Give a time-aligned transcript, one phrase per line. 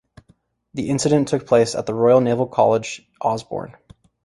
[0.73, 3.75] The incident took place at the Royal Naval College, Osborne.